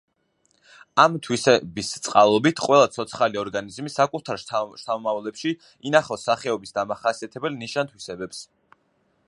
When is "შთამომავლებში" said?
4.45-5.53